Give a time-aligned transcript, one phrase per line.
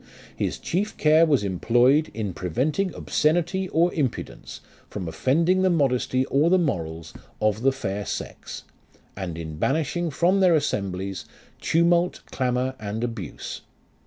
[0.35, 6.49] His chief care was employed, In preventing obscenity or impudence From offending the modesty or
[6.49, 8.63] the morals Of the Fair Sex,
[9.15, 11.25] And in banishing from their Assemblies
[11.61, 13.61] Tumult, clamour, and abuse.